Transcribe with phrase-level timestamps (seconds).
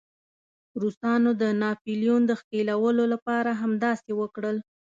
[0.81, 4.57] روسانو د ناپلیون د ښکېلولو لپاره همداسې وکړل.